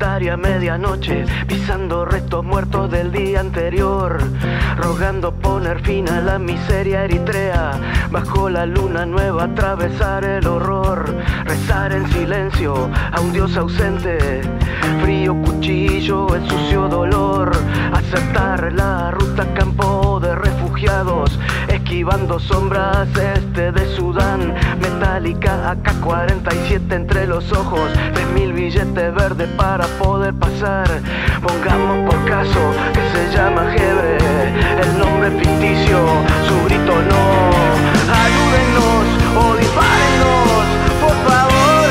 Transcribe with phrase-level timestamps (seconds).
[0.00, 4.18] solitaria medianoche, pisando restos muertos del día anterior,
[4.78, 7.72] rogando poner fin a la miseria eritrea,
[8.10, 11.04] bajo la luna nueva atravesar el horror,
[11.44, 14.40] rezar en silencio a un dios ausente,
[15.02, 17.52] frío cuchillo, el sucio dolor,
[17.92, 20.09] aceptar la ruta campo
[20.40, 21.38] refugiados,
[21.68, 27.90] esquivando sombras este de Sudán, metálica AK-47 entre los ojos,
[28.34, 30.88] mil billetes verdes para poder pasar.
[31.42, 34.18] Pongamos por caso que se llama Hebre,
[34.82, 35.98] el nombre ficticio,
[36.46, 37.24] su grito no.
[38.24, 39.04] Ayúdennos
[39.36, 39.54] o
[41.00, 41.88] por favor.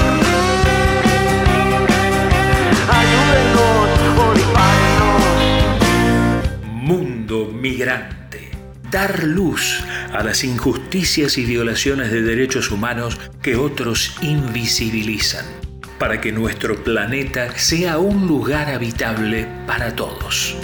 [3.00, 4.30] Ayúdennos o.
[6.66, 8.49] Mundo migrante.
[8.92, 15.46] Dar luz a las injusticias y violaciones de derechos humanos que otros invisibilizan
[16.00, 20.56] para que nuestro planeta sea un lugar habitable para todos.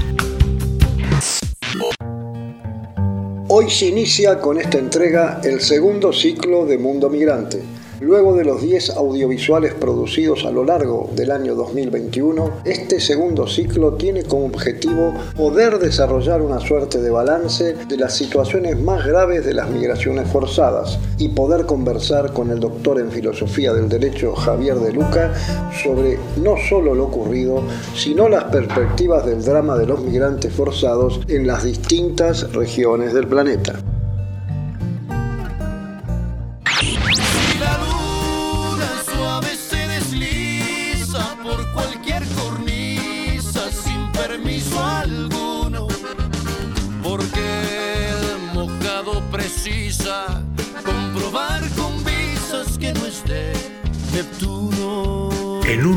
[3.47, 8.61] Hoy se inicia con esta entrega el segundo ciclo de Mundo Migrante Luego de los
[8.61, 15.13] 10 audiovisuales producidos a lo largo del año 2021, este segundo ciclo tiene como objetivo
[15.37, 20.99] poder desarrollar una suerte de balance de las situaciones más graves de las migraciones forzadas
[21.17, 25.33] y poder conversar con el doctor en filosofía del derecho Javier de Luca
[25.81, 27.63] sobre no solo lo ocurrido,
[27.95, 33.94] sino las perspectivas del drama de los migrantes forzados en las distintas regiones del planeta.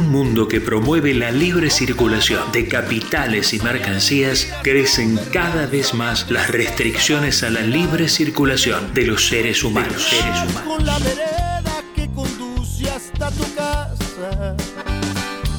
[0.08, 6.30] Un mundo que promueve la libre circulación de capitales y mercancías, crecen cada vez más
[6.30, 10.02] las restricciones a la libre circulación de los seres humanos.
[10.02, 10.62] seres humanos.
[10.62, 14.56] Con la vereda que conduce hasta tu casa,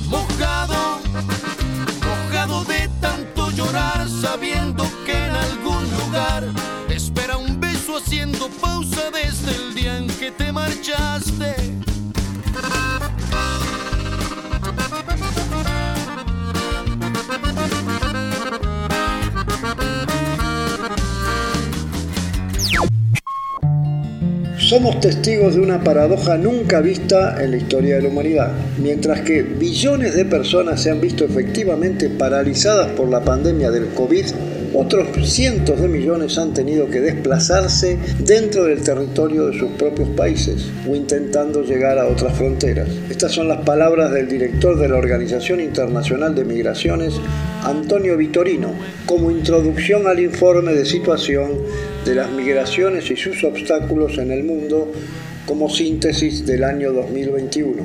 [0.08, 1.00] mojado,
[2.02, 6.44] mojado de tanto llorar, sabiendo que en algún lugar
[6.90, 11.29] espera un beso haciendo pausa desde el día en que te marchaste.
[24.70, 28.52] Somos testigos de una paradoja nunca vista en la historia de la humanidad.
[28.78, 34.26] Mientras que billones de personas se han visto efectivamente paralizadas por la pandemia del COVID,
[34.76, 40.70] otros cientos de millones han tenido que desplazarse dentro del territorio de sus propios países
[40.88, 42.90] o intentando llegar a otras fronteras.
[43.10, 47.16] Estas son las palabras del director de la Organización Internacional de Migraciones,
[47.64, 48.76] Antonio Vitorino,
[49.08, 51.54] como introducción al informe de situación
[52.06, 54.92] de las migraciones y sus obstáculos en el mundo
[55.46, 57.84] como síntesis del año 2021.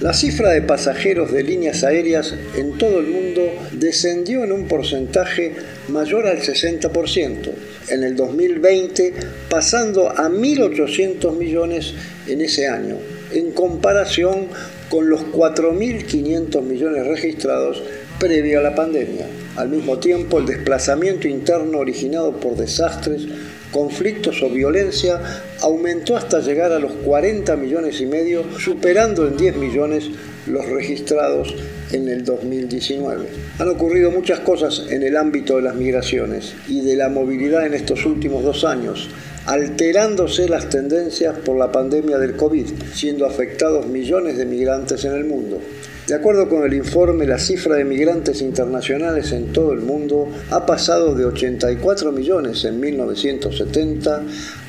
[0.00, 5.54] La cifra de pasajeros de líneas aéreas en todo el mundo descendió en un porcentaje
[5.88, 7.50] mayor al 60%
[7.88, 9.14] en el 2020,
[9.48, 11.94] pasando a 1.800 millones
[12.26, 12.98] en ese año,
[13.32, 14.48] en comparación
[14.90, 17.82] con los 4.500 millones registrados
[18.18, 19.26] previo a la pandemia.
[19.56, 23.26] Al mismo tiempo, el desplazamiento interno originado por desastres
[23.70, 25.20] conflictos o violencia
[25.60, 30.10] aumentó hasta llegar a los 40 millones y medio, superando en 10 millones
[30.46, 31.54] los registrados
[31.92, 33.26] en el 2019.
[33.58, 37.74] Han ocurrido muchas cosas en el ámbito de las migraciones y de la movilidad en
[37.74, 39.08] estos últimos dos años,
[39.46, 45.24] alterándose las tendencias por la pandemia del COVID, siendo afectados millones de migrantes en el
[45.24, 45.60] mundo.
[46.06, 50.64] De acuerdo con el informe, la cifra de migrantes internacionales en todo el mundo ha
[50.64, 54.22] pasado de 84 millones en 1970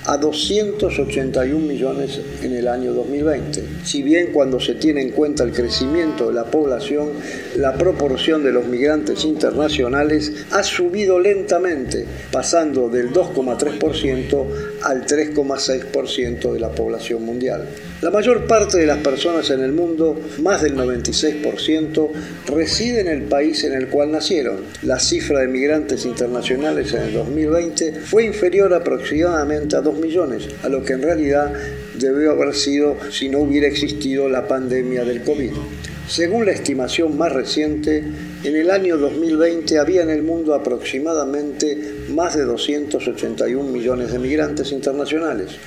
[0.06, 3.64] a 281 millones en el año 2020.
[3.84, 7.10] Si bien cuando se tiene en cuenta el crecimiento de la población,
[7.56, 14.48] la proporción de los migrantes internacionales ha subido lentamente, pasando del 2,3%
[14.82, 17.68] al 3,6% de la población mundial.
[18.00, 22.10] La mayor parte de las personas en el mundo, más del 96%,
[22.46, 24.58] reside en el país en el cual nacieron.
[24.84, 30.70] La cifra de migrantes internacionales en el 2020 fue inferior aproximadamente a 2 millones, a
[30.70, 31.52] lo que en realidad
[31.96, 35.54] debió haber sido si no hubiera existido la pandemia del COVID.
[36.08, 38.04] Según la estimación más reciente,
[38.44, 44.72] en el año 2020 había en el mundo aproximadamente más de 281 millones de migrantes
[44.72, 45.58] internacionales,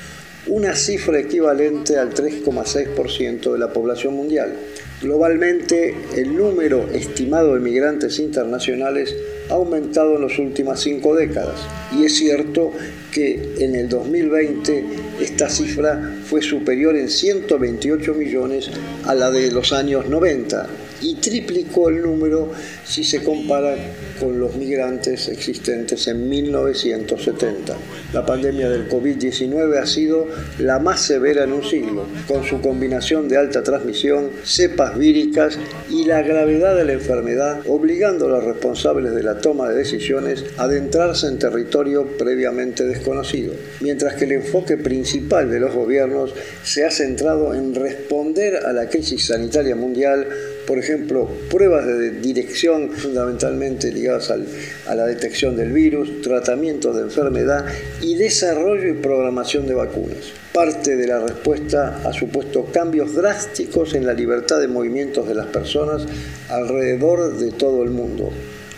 [0.47, 4.55] una cifra equivalente al 3,6% de la población mundial.
[5.03, 9.15] Globalmente, el número estimado de migrantes internacionales
[9.49, 11.61] ha aumentado en las últimas cinco décadas
[11.93, 12.73] y es cierto
[13.11, 14.85] que en el 2020
[15.21, 18.71] esta cifra fue superior en 128 millones
[19.05, 20.69] a la de los años 90
[21.01, 22.51] y triplicó el número
[22.85, 23.77] si se compara
[24.19, 27.77] con los migrantes existentes en 1970.
[28.13, 30.27] La pandemia del COVID-19 ha sido
[30.59, 35.59] la más severa en un siglo, con su combinación de alta transmisión, cepas víricas
[35.89, 40.45] y la gravedad de la enfermedad, obligando a los responsables de la toma de decisiones
[40.57, 46.85] a adentrarse en territorio previamente desconocido, mientras que el enfoque principal de los gobiernos se
[46.85, 50.27] ha centrado en responder a la crisis sanitaria mundial
[50.67, 57.67] por ejemplo, pruebas de dirección fundamentalmente ligadas a la detección del virus, tratamientos de enfermedad
[58.01, 60.33] y desarrollo y programación de vacunas.
[60.53, 65.47] Parte de la respuesta ha supuesto cambios drásticos en la libertad de movimientos de las
[65.47, 66.07] personas
[66.49, 68.31] alrededor de todo el mundo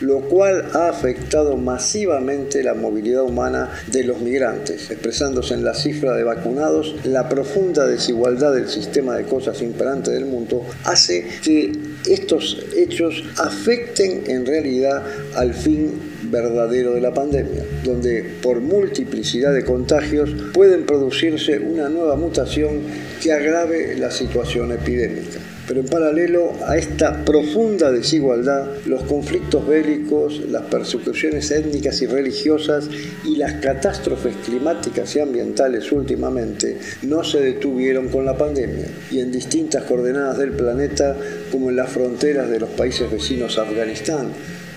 [0.02, 6.14] lo cual ha afectado masivamente la movilidad humana de los migrantes, expresándose en la cifra
[6.16, 11.72] de vacunados, la profunda desigualdad del sistema de cosas imperante del mundo hace que
[12.08, 15.02] estos hechos afecten en realidad
[15.36, 22.16] al fin verdadero de la pandemia, donde por multiplicidad de contagios pueden producirse una nueva
[22.16, 22.80] mutación
[23.22, 25.51] que agrave la situación epidémica.
[25.66, 32.88] Pero en paralelo a esta profunda desigualdad, los conflictos bélicos, las persecuciones étnicas y religiosas
[33.24, 39.30] y las catástrofes climáticas y ambientales últimamente no se detuvieron con la pandemia y en
[39.30, 41.16] distintas coordenadas del planeta,
[41.52, 44.28] como en las fronteras de los países vecinos a Afganistán,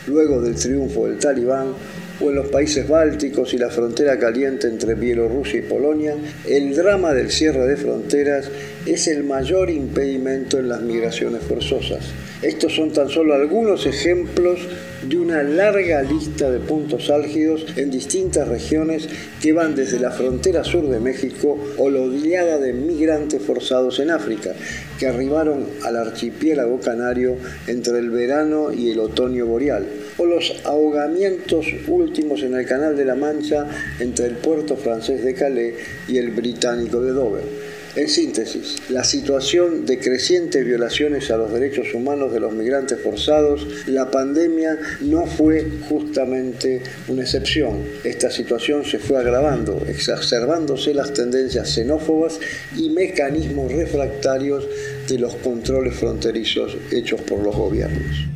[0.07, 1.73] luego del triunfo del talibán,
[2.19, 6.15] o en los países bálticos y la frontera caliente entre Bielorrusia y Polonia,
[6.47, 8.49] el drama del cierre de fronteras
[8.85, 12.05] es el mayor impedimento en las migraciones forzosas.
[12.41, 14.59] Estos son tan solo algunos ejemplos
[15.01, 19.07] de una larga lista de puntos álgidos en distintas regiones
[19.41, 24.11] que van desde la frontera sur de México o la odiada de migrantes forzados en
[24.11, 24.53] África,
[24.99, 27.35] que arribaron al archipiélago canario
[27.67, 33.05] entre el verano y el otoño boreal, o los ahogamientos últimos en el Canal de
[33.05, 33.67] la Mancha
[33.99, 35.75] entre el puerto francés de Calais
[36.07, 37.75] y el británico de Dover.
[37.95, 43.65] En síntesis, la situación de crecientes violaciones a los derechos humanos de los migrantes forzados,
[43.87, 47.85] la pandemia no fue justamente una excepción.
[48.03, 52.37] Esta situación se fue agravando, exacerbándose las tendencias xenófobas
[52.75, 54.67] y mecanismos refractarios
[55.07, 58.34] de los controles fronterizos hechos por los gobiernos.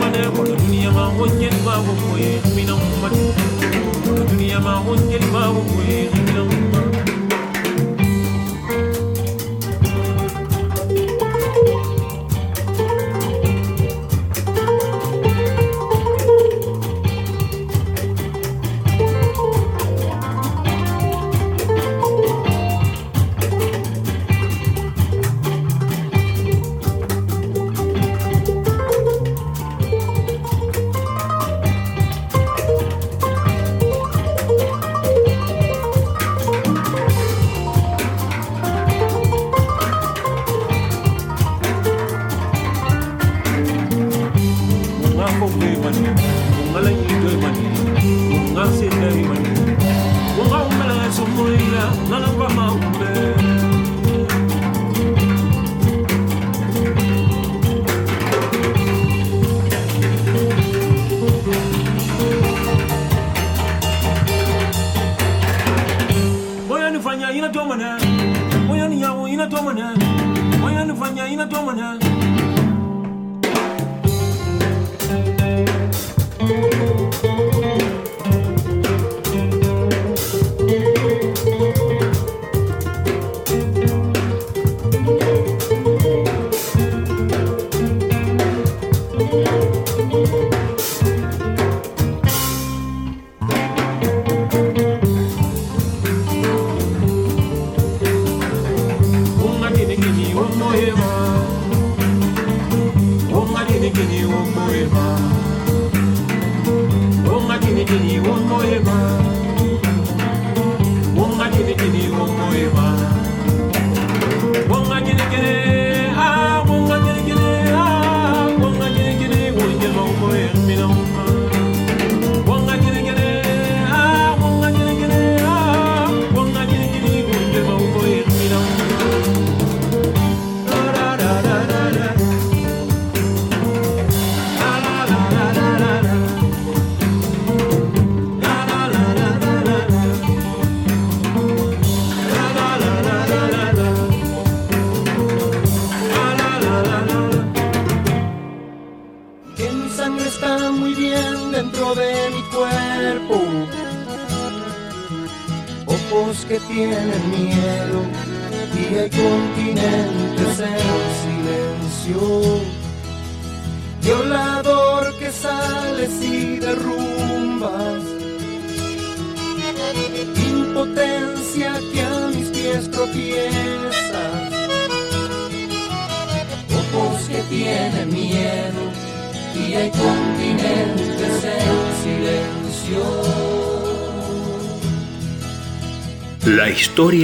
[0.00, 3.26] mana kono duniya ma wonjeli bawo koye mina mumati
[4.04, 6.40] kono duniya ma wonjeli bawo koye mina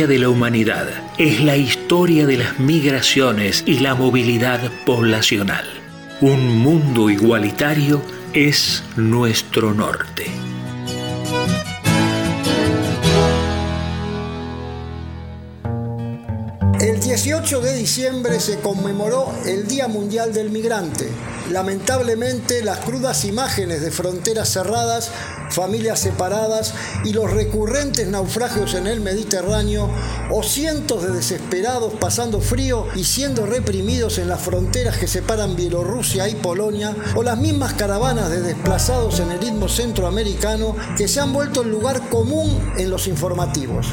[0.09, 0.89] de la humanidad
[1.19, 5.67] es la historia de las migraciones y la movilidad poblacional.
[6.23, 10.25] Un mundo igualitario es nuestro norte.
[16.81, 21.09] El 18 de diciembre se conmemoró el Día Mundial del Migrante.
[21.51, 25.11] Lamentablemente, las crudas imágenes de fronteras cerradas
[25.51, 26.75] familias separadas
[27.05, 29.91] y los recurrentes naufragios en el Mediterráneo
[30.31, 36.29] o cientos de desesperados pasando frío y siendo reprimidos en las fronteras que separan Bielorrusia
[36.29, 41.33] y Polonia o las mismas caravanas de desplazados en el ritmo centroamericano que se han
[41.33, 43.87] vuelto el lugar común en los informativos.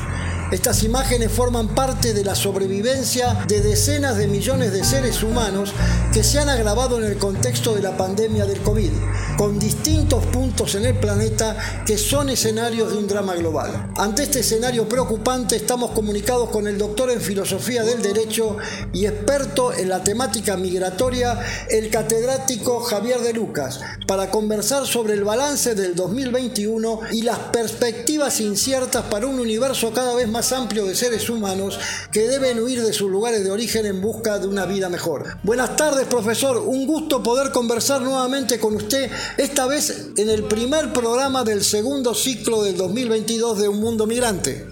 [0.52, 5.74] Estas imágenes forman parte de la sobrevivencia de decenas de millones de seres humanos
[6.14, 8.92] que se han agravado en el contexto de la pandemia del COVID,
[9.40, 13.92] con distintos puntos en el planeta que son escenarios de un drama global.
[13.98, 18.58] Ante este escenario preocupante estamos comunicados con el doctor en filosofía del derecho
[18.94, 21.40] y experto en la temática migratoria,
[21.72, 28.40] el catedrático Javier de Lucas, para conversar sobre el balance del 2021 y las perspectivas
[28.40, 31.80] inciertas para un universo cada vez más más amplio de seres humanos
[32.12, 35.38] que deben huir de sus lugares de origen en busca de una vida mejor.
[35.44, 36.58] Buenas tardes, profesor.
[36.58, 42.14] Un gusto poder conversar nuevamente con usted, esta vez en el primer programa del segundo
[42.14, 44.66] ciclo del 2022 de Un Mundo Migrante.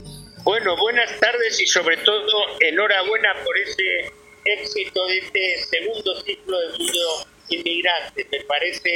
[0.43, 2.25] Bueno, buenas tardes y sobre todo
[2.59, 4.11] enhorabuena por ese
[4.43, 8.27] éxito de este segundo ciclo del Mundo Inmigrante.
[8.29, 8.91] Me parece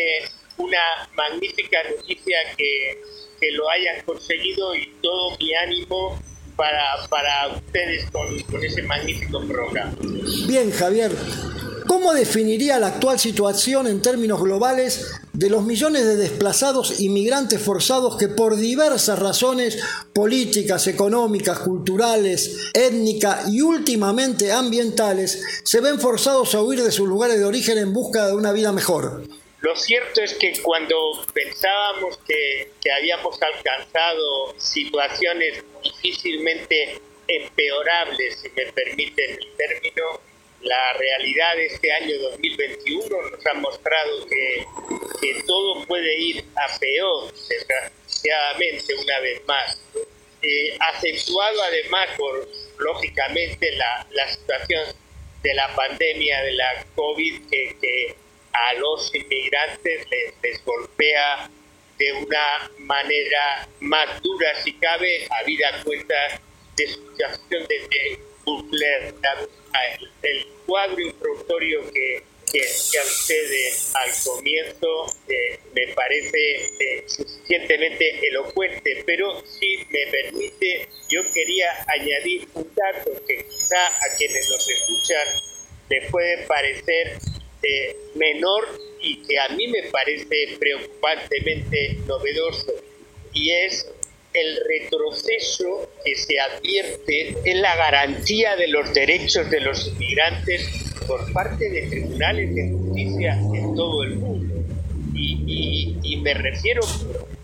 [0.58, 3.02] una magnífica noticia que,
[3.40, 6.20] que lo hayan conseguido y todo mi ánimo
[6.58, 9.96] para, para ustedes con, con ese magnífico programa.
[10.48, 11.12] Bien, Javier.
[11.88, 18.18] ¿Cómo definiría la actual situación en términos globales de los millones de desplazados inmigrantes forzados
[18.18, 19.78] que por diversas razones
[20.14, 27.40] políticas, económicas, culturales, étnicas y últimamente ambientales se ven forzados a huir de sus lugares
[27.40, 29.24] de origen en busca de una vida mejor?
[29.68, 30.96] Lo cierto es que cuando
[31.34, 40.22] pensábamos que, habíamos alcanzado situaciones difícilmente empeorables, si me permiten el término,
[40.62, 44.66] la realidad de este año 2021 nos ha mostrado que,
[45.20, 49.78] que todo puede ir a peor, desgraciadamente, una vez más.
[50.44, 52.48] Eh, acentuado además por,
[52.78, 54.96] lógicamente, la, la, situación
[55.44, 58.27] de la pandemia de la COVID que, que
[58.70, 61.50] a los inmigrantes les, les golpea
[61.98, 66.16] de una manera más dura, si cabe, habida cuenta
[66.76, 69.14] de su situación de Butler.
[70.00, 79.04] El, el, cuadro introductorio que, que ustedes al comienzo eh, me parece eh, suficientemente elocuente,
[79.06, 85.28] pero si me permite, yo quería añadir un dato que quizá a quienes nos escuchan
[85.90, 87.18] les puede parecer
[88.16, 88.66] menor
[89.02, 92.72] y que a mí me parece preocupantemente novedoso,
[93.34, 93.88] y es
[94.34, 101.32] el retroceso que se advierte en la garantía de los derechos de los inmigrantes por
[101.34, 104.56] parte de tribunales de justicia en todo el mundo.
[105.14, 106.82] Y, me refiero,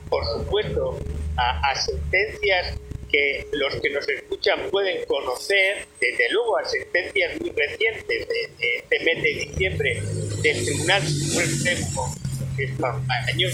[0.09, 0.99] por supuesto,
[1.37, 2.77] a, sentencias
[3.13, 8.99] que los que nos escuchan pueden conocer, desde luego a sentencias muy recientes de, este
[9.03, 10.01] mes de diciembre
[10.41, 12.15] del Tribunal Supremo
[12.57, 13.51] Español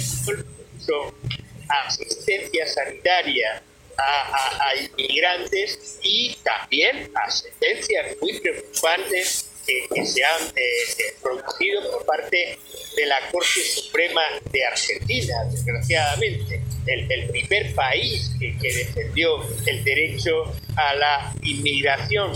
[1.68, 3.62] asistencia sanitaria
[3.98, 9.52] a, inmigrantes y también a sentencias muy preocupantes
[9.94, 12.58] que, se han eh, eh, producido por parte
[12.96, 20.96] de la Corte Suprema de Argentina, desgraciadamente, el, primer país que, defendió el derecho a
[20.96, 22.32] la inmigración,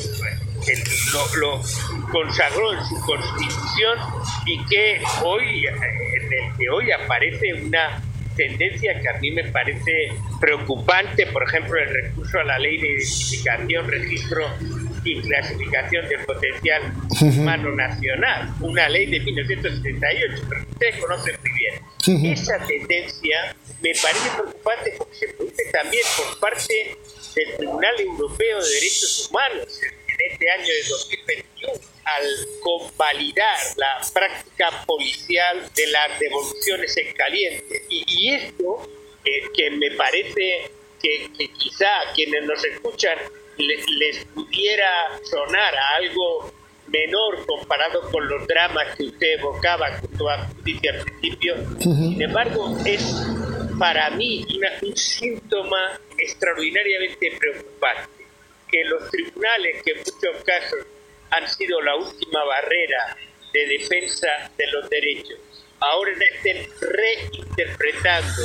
[0.65, 0.73] que
[1.39, 1.61] lo,
[2.11, 3.99] consagró en su constitución
[4.45, 8.01] y que hoy, en el que hoy aparece una
[8.35, 12.87] tendencia que a mí me parece preocupante, por ejemplo, el recurso a la ley de
[12.87, 14.47] identificación, registro
[15.03, 22.33] y clasificación del potencial humano nacional, una ley de 1978, pero ustedes conocen muy bien.
[22.33, 26.97] Esa tendencia me parece preocupante porque se produce también por parte
[27.35, 32.25] del Tribunal Europeo de Derechos Humanos en este año de 2021 al
[32.61, 37.85] convalidar la práctica policial de las devoluciones en caliente.
[37.89, 38.89] Y, esto,
[39.23, 43.17] eh, que me parece que, quizá a quienes nos escuchan
[43.57, 46.51] les, pudiera sonar a algo
[46.87, 52.77] menor comparado con los dramas que usted evocaba con toda justicia al principio, sin embargo
[52.85, 53.03] es
[53.79, 54.45] para mí
[54.81, 58.25] un síntoma extraordinariamente preocupante
[58.69, 60.79] que los tribunales que en muchos casos
[61.31, 63.17] han sido la última barrera
[63.53, 65.39] de defensa de los derechos,
[65.79, 68.43] ahora estén reinterpretando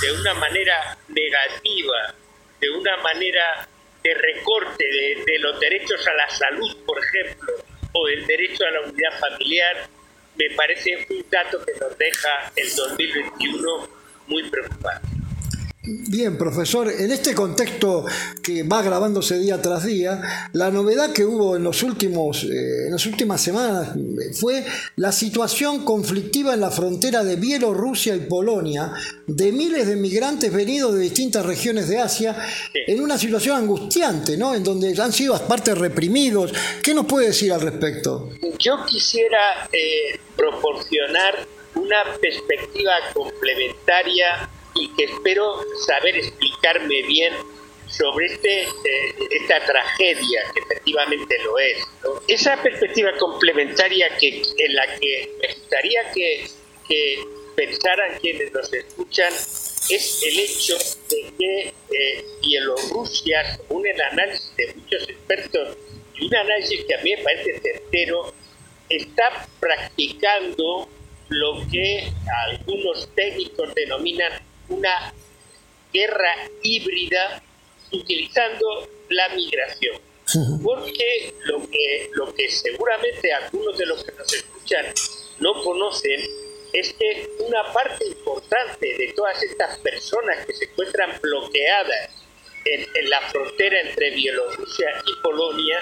[0.00, 2.14] de una manera negativa,
[2.60, 3.68] de una manera
[4.04, 7.54] de recorte de, los derechos a la salud, por ejemplo,
[7.92, 9.88] o el derecho a la unidad familiar,
[10.36, 13.88] me parece un dato que nos deja el 2021
[14.26, 15.23] muy preocupante.
[15.86, 18.06] Bien, profesor, en este contexto
[18.42, 22.92] que va agravándose día tras día, la novedad que hubo en, los últimos, eh, en
[22.92, 23.90] las últimas semanas
[24.32, 24.64] fue
[24.96, 28.94] la situación conflictiva en la frontera de Bielorrusia y Polonia
[29.26, 32.34] de miles de migrantes venidos de distintas regiones de Asia
[32.86, 34.54] en una situación angustiante, ¿no?
[34.54, 36.50] En donde han sido partes reprimidos.
[36.82, 38.30] ¿Qué nos puede decir al respecto?
[38.58, 47.34] Yo quisiera eh, proporcionar una perspectiva complementaria y que espero saber explicarme bien
[47.88, 51.86] sobre este, eh, esta tragedia, que efectivamente lo es.
[52.26, 56.46] Esa perspectiva complementaria que, en la que me gustaría que,
[57.56, 60.76] pensaran quienes nos escuchan es el hecho
[61.08, 65.76] de que eh, Bielorrusia, según el análisis de muchos expertos,
[66.16, 68.34] y un análisis que a mí me parece certero,
[68.88, 70.88] está practicando
[71.28, 72.12] lo que
[72.48, 74.32] algunos técnicos denominan
[74.68, 75.12] una
[75.92, 77.42] guerra híbrida
[77.92, 80.00] utilizando la migración.
[80.62, 84.86] Porque lo que, lo que seguramente algunos de los que nos escuchan
[85.38, 86.20] no conocen
[86.72, 92.10] es que una parte importante de todas estas personas que se encuentran bloqueadas
[92.64, 95.78] en, en la frontera entre Bielorrusia y Polonia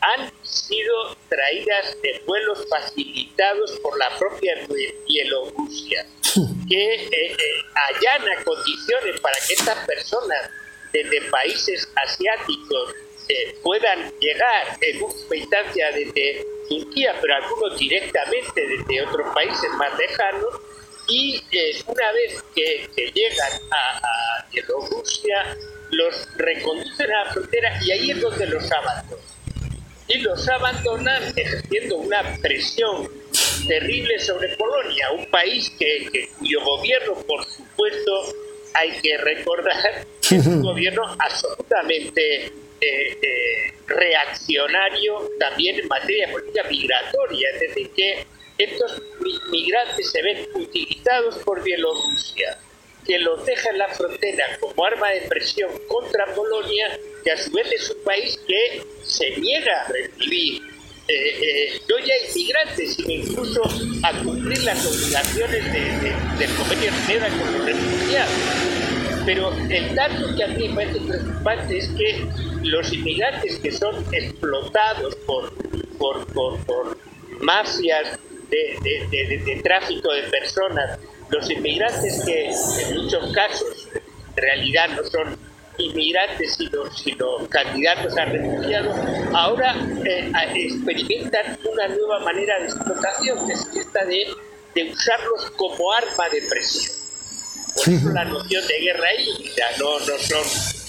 [0.00, 4.54] han sido traídas en vuelos facilitados por la propia
[5.06, 6.06] Bielorrusia,
[6.68, 7.36] que eh, eh,
[7.88, 10.50] allana condiciones para que estas personas
[10.92, 12.94] desde países asiáticos
[13.28, 19.96] eh, puedan llegar en última instancia desde Turquía, pero algunos directamente desde otros países más
[19.96, 20.54] lejanos,
[21.08, 21.42] y
[21.86, 25.56] una vez que, llegan a, a Bielorrusia,
[25.90, 29.39] los reconducen a la frontera y ahí es donde los abandonan
[30.10, 33.08] y los abandonan ejerciendo una presión
[33.66, 38.34] terrible sobre Polonia, un país que, cuyo gobierno, por supuesto,
[38.74, 46.64] hay que recordar, es un gobierno absolutamente eh, eh, reaccionario también en materia de política
[46.68, 48.26] migratoria, es decir, que
[48.58, 49.02] estos
[49.50, 52.58] migrantes se ven utilizados por Bielorrusia,
[53.10, 57.50] que los deja en la frontera como arma de presión contra Polonia, que a su
[57.50, 60.62] vez es un país que se niega a recibir
[61.08, 63.62] eh, no ya inmigrantes, sino incluso
[64.04, 65.72] a cumplir las obligaciones
[66.38, 68.34] del convenio de con los refugiados.
[69.26, 72.26] Pero el dato que a mí me parece preocupante es que
[72.62, 75.52] los inmigrantes que son explotados por,
[75.98, 76.24] por,
[76.64, 76.96] por,
[77.40, 78.20] mafias
[78.50, 80.98] de, de, tráfico de personas,
[81.30, 85.38] los inmigrantes que en muchos casos en realidad no son
[85.78, 88.96] inmigrantes, sino, sino candidatos a refugiados,
[89.32, 94.26] ahora eh, experimentan una nueva manera de explotación, que es esta de,
[94.74, 96.94] de usarlos como arma de presión.
[97.74, 100.42] Por eso la noción de guerra híbrida no, no, son,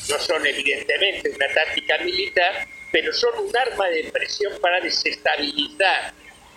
[0.09, 6.13] no son evidentemente una táctica militar, pero son un arma de presión para desestabilizar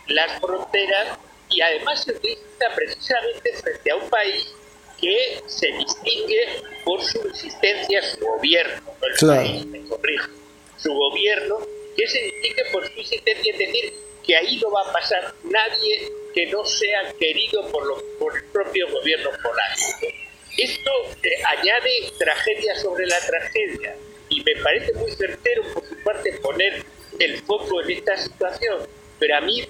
[0.09, 1.19] las fronteras
[1.51, 2.43] y además se utiliza
[2.75, 4.55] precisamente frente a un país
[5.01, 10.31] que se distingue por su existencia, su gobierno, no el país, me corrijo,
[10.79, 11.59] su gobierno,
[11.97, 13.95] que se distingue por su existencia, es decir,
[14.27, 18.45] que ahí no va a pasar nadie que no sea querido por, lo, por el
[18.47, 20.15] propio gobierno polaco.
[20.57, 20.91] Esto
[21.23, 23.97] eh, añade tragedia sobre la tragedia
[24.29, 26.85] y me parece muy certero por su parte poner
[27.19, 28.87] el foco en esta situación,
[29.19, 29.67] pero a mí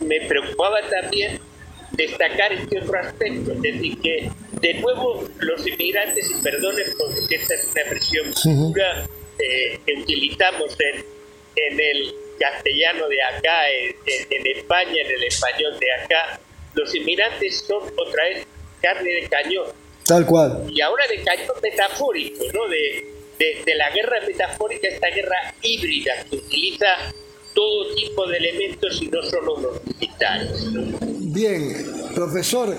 [0.00, 1.40] me preocupaba también
[1.92, 7.54] destacar este otro aspecto, es decir, que de nuevo los inmigrantes, y perdonen porque esta
[7.54, 9.06] es una expresión pura
[9.38, 11.04] eh, que utilizamos en,
[11.56, 13.96] en, el castellano de acá, en,
[14.30, 16.40] en, España, en el español de acá,
[16.74, 18.46] los inmigrantes son otra vez
[18.80, 19.66] carne de cañón.
[20.04, 20.64] Tal cual.
[20.68, 22.68] Y ahora de cañón metafórico, ¿no?
[22.68, 23.06] De,
[23.38, 26.86] de, de la guerra metafórica, esta guerra híbrida que utiliza
[27.54, 30.66] todo tipo de elementos y no solo los militares.
[31.20, 31.74] Bien,
[32.14, 32.76] profesor,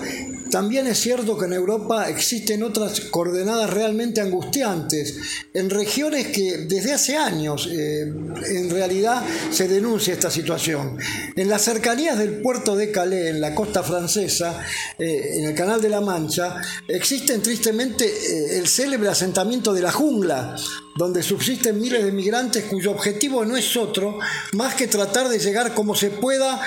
[0.50, 5.16] también es cierto que en Europa existen otras coordenadas realmente angustiantes,
[5.52, 10.98] en regiones que desde hace años eh, en realidad se denuncia esta situación.
[11.34, 14.62] En las cercanías del puerto de Calais, en la costa francesa,
[14.98, 16.56] eh, en el Canal de la Mancha,
[16.88, 20.56] existen tristemente eh, el célebre asentamiento de la jungla,
[20.96, 24.18] donde subsisten miles de migrantes cuyo objetivo no es otro
[24.52, 26.60] más que tratar de llegar como se pueda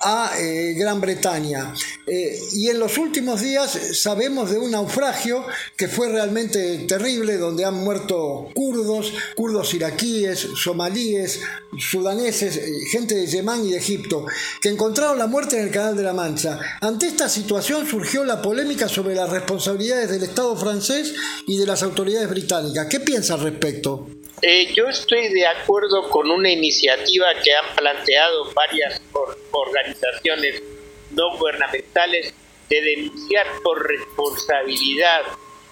[0.00, 1.74] a eh, Gran Bretaña.
[2.06, 5.44] Eh, y en los últimos días sabemos de un naufragio
[5.76, 11.40] que fue realmente terrible, donde han muerto kurdos, kurdos iraquíes, somalíes,
[11.78, 14.24] sudaneses, eh, gente de Yemen y de Egipto,
[14.60, 16.58] que encontraron la muerte en el Canal de la Mancha.
[16.80, 21.14] Ante esta situación surgió la polémica sobre las responsabilidades del Estado francés
[21.46, 22.86] y de las autoridades británicas.
[22.88, 24.08] ¿Qué piensa al respecto?
[24.42, 29.02] Eh, yo estoy de acuerdo con una iniciativa que han planteado varias
[29.50, 30.62] organizaciones
[31.10, 32.32] no gubernamentales
[32.70, 35.22] de denunciar por responsabilidad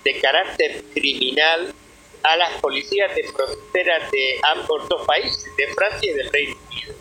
[0.04, 1.72] de carácter criminal
[2.22, 6.94] a las policías de fronteras de ambos dos países, de Francia y del Reino Unido.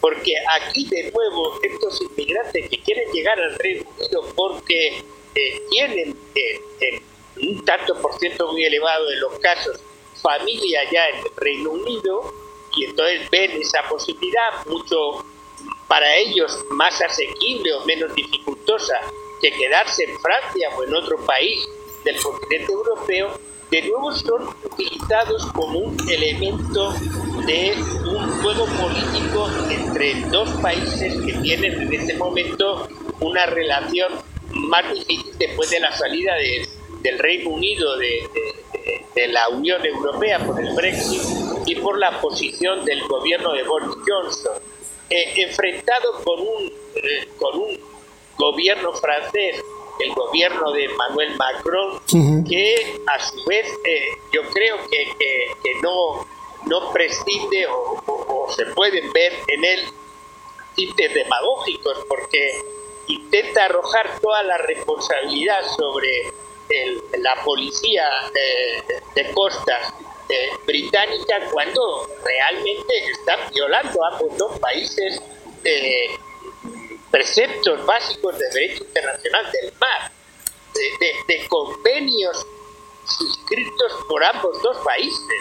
[0.00, 5.02] Porque aquí de nuevo estos inmigrantes que quieren llegar al Reino Unido porque
[5.34, 7.00] eh, tienen eh,
[7.42, 9.80] un tanto por ciento muy elevado de los casos
[10.20, 12.32] familia ya en Reino Unido
[12.76, 15.24] y entonces ven esa posibilidad mucho
[15.88, 18.94] para ellos más asequible o menos dificultosa
[19.40, 21.66] que quedarse en Francia o en otro país
[22.04, 23.38] del continente europeo,
[23.70, 26.94] de nuevo son utilizados como un elemento
[27.46, 27.74] de
[28.06, 32.88] un juego político entre dos países que tienen en este momento
[33.20, 34.12] una relación
[34.50, 36.34] más difícil después de la salida
[37.02, 38.57] del Reino Unido de, de
[39.28, 41.22] la Unión Europea por el Brexit
[41.66, 44.54] y por la posición del gobierno de Boris Johnson,
[45.10, 47.80] eh, enfrentado con un, eh, con un
[48.36, 49.62] gobierno francés,
[50.00, 55.08] el gobierno de Emmanuel Macron, que a su vez eh, yo creo que,
[55.62, 56.26] que, no,
[56.66, 59.80] no prescinde o, se pueden ver en él
[60.74, 62.52] tintes demagógicos porque
[63.08, 66.32] intenta arrojar toda la responsabilidad sobre
[67.18, 68.04] la policía
[68.34, 68.82] eh,
[69.14, 69.92] de costas
[70.28, 75.20] eh, británica cuando realmente están violando a ambos dos países
[75.64, 76.18] eh,
[77.10, 80.12] preceptos básicos de derecho internacional del mar,
[81.26, 82.46] de, convenios
[83.06, 85.38] suscritos por ambos dos países.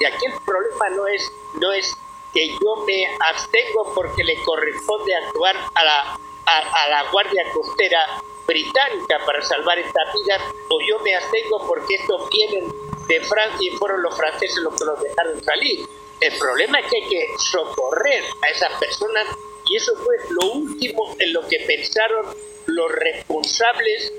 [0.00, 1.94] Y aquí el problema no es, no es
[2.32, 9.20] que yo me abstengo porque le corresponde actuar a la, a la Guardia Costera británica
[9.24, 12.68] para salvar esta vida o yo me abstengo porque estos vienen
[13.06, 15.80] de Francia y fueron los franceses los que los dejaron salir.
[16.20, 19.26] El problema es que hay que socorrer a esas personas
[19.68, 22.26] y eso fue lo último en lo que pensaron
[22.66, 24.12] los responsables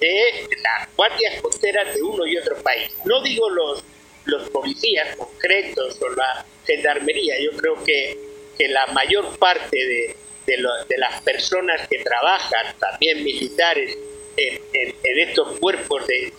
[0.00, 2.92] de las guardias costeras de uno y otro país.
[3.06, 3.82] No digo los,
[4.26, 8.18] los policías concretos o la gendarmería, yo creo que,
[8.56, 10.16] que la mayor parte de,
[10.56, 13.96] de, las personas que trabajan, también militares,
[14.36, 16.32] en, en, estos cuerpos de,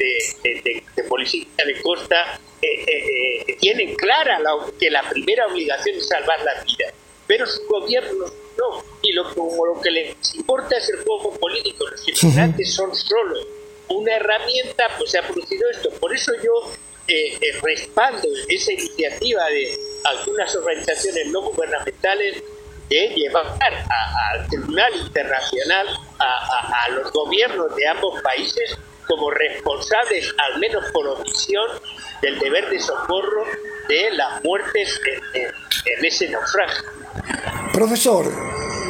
[0.95, 4.39] de, policía de costa, eh, eh, eh, tienen clara
[4.79, 6.93] que la primera obligación es salvar la vida,
[7.27, 8.25] pero su gobierno
[8.57, 8.83] no.
[9.01, 13.35] Y lo, como lo que les importa es el juego político, los inmigrantes son solo
[13.89, 15.89] una herramienta, pues se ha producido esto.
[15.99, 16.71] Por eso yo
[17.63, 22.43] respaldo esa iniciativa de algunas organizaciones no gubernamentales
[22.89, 25.87] de llevar al Tribunal Internacional
[26.19, 31.67] a, a, los gobiernos de ambos países como responsables, al menos por omisión,
[32.21, 33.45] del deber de socorro
[33.87, 34.99] de las muertes
[35.33, 36.83] en, en ese naufragio.
[37.73, 38.25] Profesor,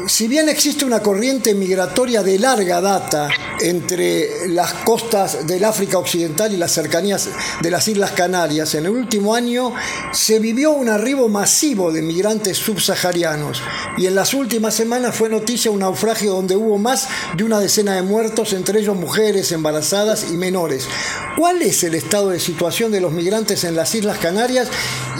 [0.10, 3.30] si bien existe una corriente migratoria de larga data
[3.62, 7.30] entre las costas del África Occidental y las cercanías
[7.62, 9.72] de las Islas Canarias, en el último año
[10.12, 13.62] se vivió un arribo masivo de migrantes subsaharianos
[13.98, 17.93] y en las últimas semanas fue noticia un naufragio donde hubo más de una decena
[17.93, 20.88] de muertos, entre ellos mujeres, embarazadas y menores.
[21.38, 24.69] ¿Cuál es el estado de situación de los migrantes en las Islas Canarias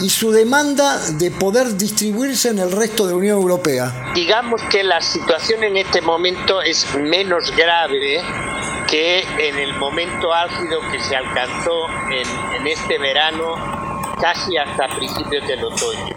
[0.02, 4.12] y su demanda de poder distribuirse en el resto de la Unión Europea?
[4.14, 8.22] Digamos que la situación en este momento es menos grave
[8.88, 13.54] que en el momento álgido que se alcanzó en, este verano
[14.20, 16.16] casi hasta principios del otoño.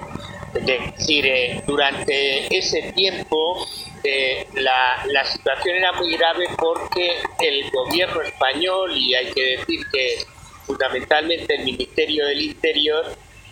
[0.53, 3.65] Es decir, eh, durante ese tiempo
[4.03, 9.79] eh, la, la, situación era muy grave porque el gobierno español, y hay que decir
[9.91, 10.17] que
[10.65, 13.05] fundamentalmente el Ministerio del Interior,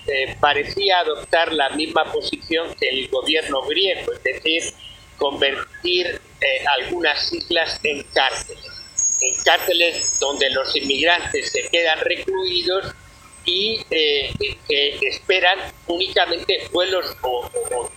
[0.08, 4.64] eh, parecía adoptar la misma posición que el gobierno griego, es decir,
[5.22, 8.72] convertir eh, algunas islas en cárceles,
[9.22, 12.88] en cárceles donde los inmigrantes se quedan recluidos
[13.46, 14.34] y eh,
[14.68, 17.48] que esperan únicamente vuelos o,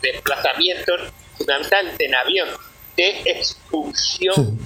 [0.03, 2.49] desplazamientos, fundamentalmente en avión,
[2.95, 4.59] de expulsión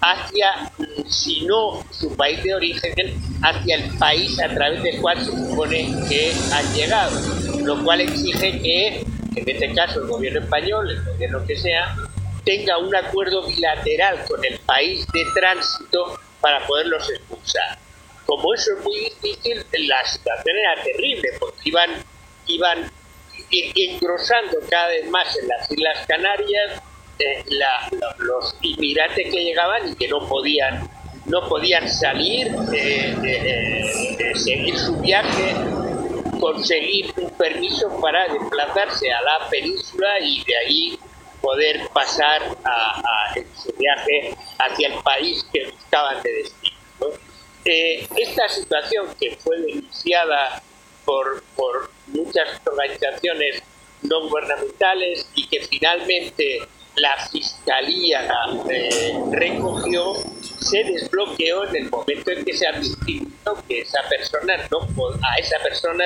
[0.00, 0.72] hacia,
[1.08, 2.92] si no su país de origen,
[3.42, 7.20] hacia el país a través del cual se supone que han llegado,
[7.64, 11.94] lo cual exige que en este caso el gobierno español, el gobierno que sea,
[12.44, 17.78] tenga un acuerdo bilateral con el país de tránsito para poderlos expulsar.
[18.26, 21.90] Como eso es muy difícil, la situación era terrible, porque iban,
[22.46, 22.90] iban
[23.50, 26.82] engrosando cada vez más en las Islas Canarias
[27.18, 27.44] eh,
[28.18, 30.88] los inmigrantes que llegaban y que no podían
[31.26, 35.54] no podían salir, eh, eh, seguir su viaje
[36.40, 40.98] conseguir un permiso para desplazarse a la península y de ahí
[41.40, 46.76] poder pasar a, su viaje hacia el país que buscaban de destino.
[47.64, 50.62] Eh, esta situación que fue denunciada
[51.04, 53.62] por, por muchas organizaciones
[54.02, 58.28] no gubernamentales y que finalmente la fiscalía
[58.68, 60.14] eh, recogió
[60.60, 63.28] se desbloqueó en el momento en que se advirtió
[63.66, 64.78] que esa persona no
[65.22, 66.04] a esa persona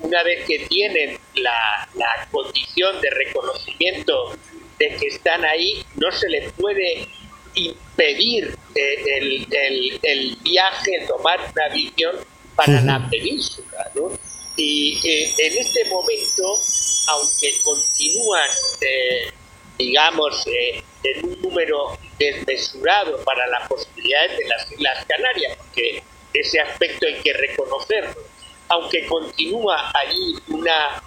[0.00, 4.36] una vez que tienen la, la condición de reconocimiento
[4.78, 7.08] de que están ahí, no se les puede
[7.54, 12.16] impedir eh, el, el, el, viaje, tomar una visión
[12.54, 13.90] para la península.
[13.94, 14.10] ¿no?
[14.56, 16.60] Y eh, en este momento,
[17.08, 18.48] aunque continúan,
[18.80, 19.32] eh,
[19.78, 27.06] digamos, en un número desmesurado para las posibilidades de las Islas Canarias, porque ese aspecto
[27.06, 28.22] hay que reconocerlo,
[28.68, 31.02] aunque continúa allí una,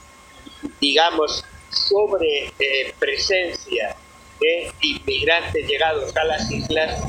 [0.80, 3.96] digamos, sobre eh, presencia
[4.40, 7.02] de inmigrantes llegados a las islas,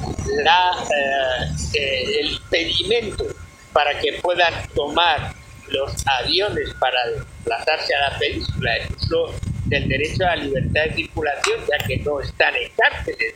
[0.43, 3.25] la, eh, eh, el pedimento
[3.73, 5.33] para que puedan tomar
[5.69, 9.35] los aviones para desplazarse a la península, incluso
[9.71, 13.35] del derecho a la libertad de circulación, ya que no están en cárceles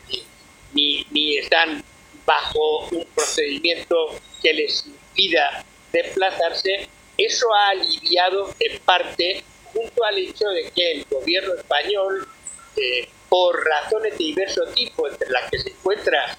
[0.74, 1.82] ni, ni están
[2.26, 3.94] bajo un procedimiento
[4.42, 11.04] que les impida desplazarse, eso ha aliviado en parte junto al hecho de que el
[11.08, 12.28] gobierno español,
[12.76, 16.36] eh, por razones de diverso tipo, entre las que se encuentra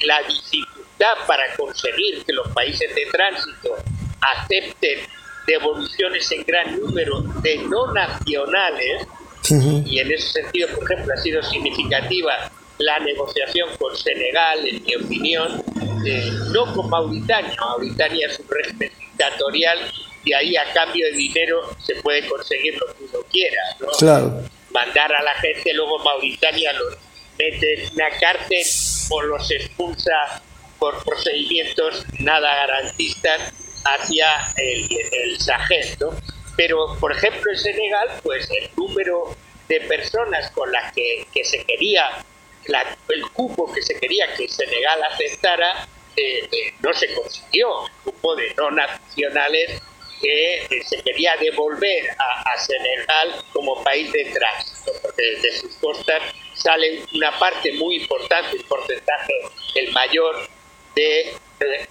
[0.00, 3.76] la dificultad para conseguir que los países de tránsito
[4.20, 5.00] acepten
[5.46, 9.06] devoluciones en gran número de no nacionales,
[9.50, 14.94] y en ese sentido, por ejemplo, ha sido significativa la negociación con Senegal, en mi
[14.96, 15.62] opinión,
[16.06, 19.78] eh, no con Mauritania, Mauritania es un régimen dictatorial
[20.24, 23.88] y ahí a cambio de dinero se puede conseguir lo que uno quiera, ¿no?
[23.98, 24.42] Claro.
[24.70, 26.96] Mandar a la gente, luego Mauritania los
[27.38, 28.64] mete en una cárcel
[29.10, 30.42] o los expulsa
[30.78, 33.52] por procedimientos nada garantistas
[33.84, 34.26] hacia
[34.56, 36.10] el, el Sahel, ¿no?
[36.56, 39.34] Pero, por ejemplo, en Senegal, pues el número
[39.68, 42.24] de personas con las que, se quería,
[42.66, 45.86] el cupo que se quería que Senegal aceptara,
[46.16, 49.80] eh, eh, no se consiguió, el cupo de no nacionales
[50.20, 56.22] que eh, se quería devolver a, Senegal como país de tránsito, porque desde sus costas
[56.54, 59.32] sale una parte muy importante, un porcentaje
[59.74, 60.48] el mayor
[60.94, 61.34] de,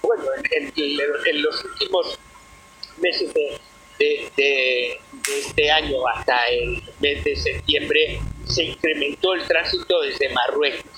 [0.02, 2.19] bueno, en, los últimos
[3.00, 3.60] meses de,
[4.37, 4.99] de,
[5.45, 10.91] este año hasta el mes de septiembre se incrementó el tránsito desde Marruecos.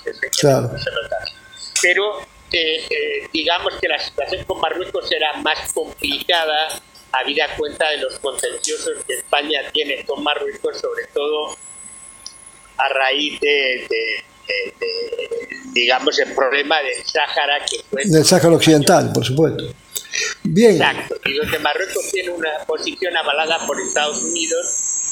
[1.82, 2.20] Pero
[2.52, 6.80] eh, eh, digamos que la situación con Marruecos era más complicada
[7.12, 11.56] habida cuenta de los contenciosos que España tiene con Marruecos, sobre todo
[12.76, 13.86] a raíz de,
[15.72, 18.02] digamos, el problema del Sáhara que fue...
[18.04, 19.64] Del Sáhara Occidental, por supuesto.
[20.42, 20.72] Bien.
[20.72, 24.66] Exacto, y donde Marruecos tiene una posición avalada por Estados Unidos,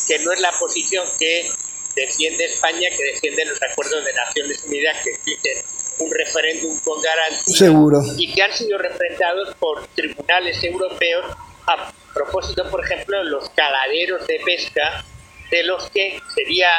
[0.06, 1.50] que no es la posición que
[1.94, 5.52] defiende España, que defiende los acuerdos de Naciones Unidas que existen
[5.98, 8.02] un referéndum con garantía Seguro.
[8.16, 11.36] y que han sido representados por tribunales europeos
[11.66, 15.04] a propósito, por ejemplo, de los caladeros de pesca
[15.50, 16.70] de los que sería,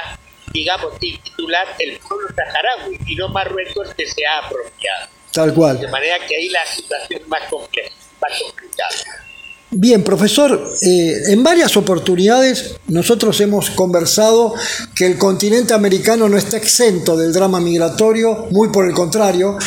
[0.52, 5.10] digamos, titular el pueblo saharaui y no Marruecos que se ha apropiado.
[5.32, 5.80] Tal cual.
[5.80, 7.96] De manera que ahí la situación es más compleja,
[8.30, 9.26] más complicada.
[9.76, 14.54] Bien, profesor, eh, en varias oportunidades nosotros hemos conversado
[14.94, 19.58] que el continente americano no está exento del drama migratorio, muy por el contrario.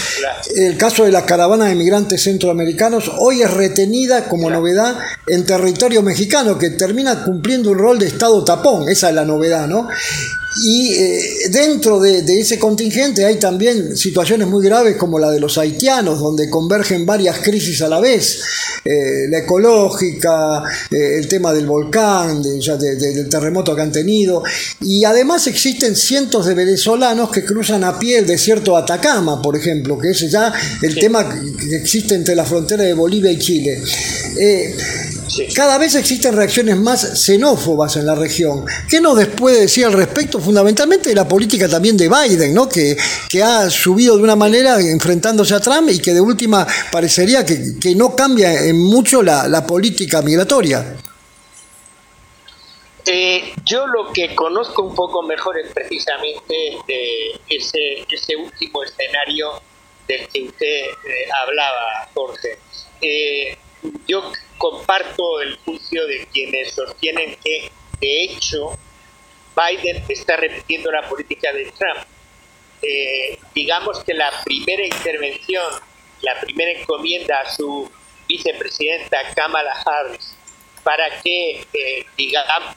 [0.55, 6.03] El caso de la caravana de migrantes centroamericanos hoy es retenida como novedad en territorio
[6.03, 9.88] mexicano, que termina cumpliendo un rol de Estado tapón, esa es la novedad, ¿no?
[10.64, 15.59] Y eh, dentro de, ese contingente hay también situaciones muy graves como la de los
[15.59, 18.40] haitianos, donde convergen varias crisis a la vez,
[18.85, 24.42] eh, la ecológica, eh, el tema del volcán, del terremoto que han tenido,
[24.80, 29.56] y además existen cientos de venezolanos que cruzan a pie el desierto de Atacama, por
[29.56, 33.82] ejemplo, que es ya el tema que existe entre la frontera de Bolivia y Chile.
[35.55, 38.65] Cada vez existen reacciones más xenófobas en la región.
[38.89, 40.41] ¿Qué nos puede decir al respecto?
[40.41, 42.69] Fundamentalmente de la política también de Biden, ¿no?
[42.69, 42.97] que,
[43.29, 47.79] que ha subido de una manera enfrentándose a Trump y que de última parecería que,
[47.81, 50.97] que no cambia en mucho la, la política migratoria.
[53.09, 59.62] Eh, yo lo que conozco un poco mejor es precisamente eh, ese, ese último escenario
[60.09, 62.59] del que usted eh, hablaba, Jorge.
[64.09, 68.79] yo comparto el juicio de quienes sostienen que, de hecho,
[69.57, 72.07] Biden está repitiendo la política de Trump.
[72.83, 75.64] Eh, digamos que la primera intervención,
[76.21, 77.90] la primera encomienda a su
[78.29, 80.37] vicepresidenta Kamala Harris
[80.83, 82.77] para que, eh, digamos,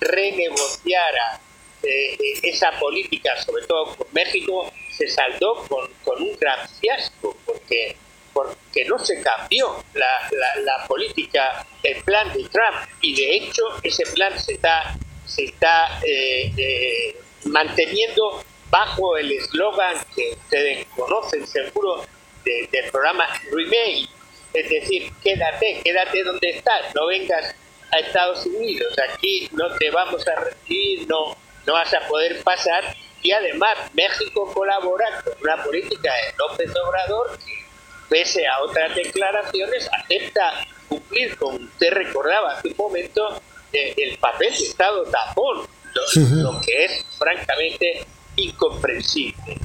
[0.00, 1.40] renegociara
[1.82, 7.96] eh, esa política, sobre todo con México, se saldó con, con un gran fiasco, porque
[8.36, 14.38] porque no se cambió la, política, el plan de Trump, y de hecho ese plan
[14.38, 14.94] se está,
[15.24, 22.04] se está eh, eh, manteniendo bajo el eslogan que ustedes conocen seguro
[22.44, 24.06] del programa Remain,
[24.52, 27.54] es decir, quédate, quédate donde estás, no vengas
[27.90, 31.34] a Estados Unidos, aquí no te vamos a recibir, no,
[31.66, 37.38] no vas a poder pasar, y además México colabora con una política de López Obrador
[37.38, 37.65] que
[38.08, 43.40] pese a otras declaraciones, acepta cumplir, como usted recordaba hace un momento,
[43.72, 48.04] eh, el papel de Estado tapón, lo, que es francamente
[48.36, 49.56] incomprensible.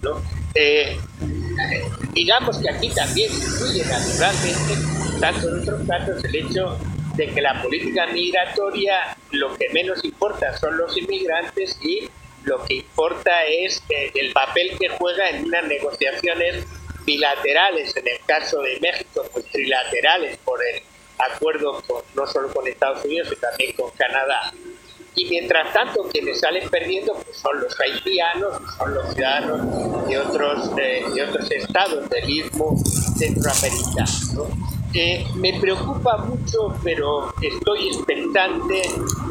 [0.55, 0.97] Eh,
[2.13, 6.77] digamos que aquí también influye naturalmente, tanto en otros casos, el hecho
[7.15, 12.09] de que la política migratoria lo que menos importa son los inmigrantes y
[12.43, 16.65] lo que importa es eh, el papel que juega en unas negociaciones
[17.06, 20.82] bilaterales, en el caso de México, pues trilaterales por el
[21.18, 21.84] acuerdo
[22.16, 24.54] no solo con Estados Unidos, sino también con Canadá.
[25.14, 30.72] Y mientras tanto, quienes salen perdiendo pues son los haitianos, son los ciudadanos de otros,
[30.78, 32.78] eh, de otros estados del istmo
[33.18, 34.47] centroamericano.
[34.93, 38.82] Eh, me preocupa mucho, pero estoy expectante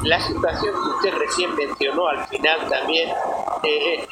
[0.05, 3.11] la situación que usted recién mencionó al final también
[3.62, 4.07] eh,